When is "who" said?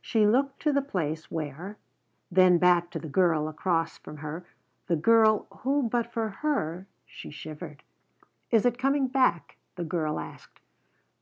5.58-5.90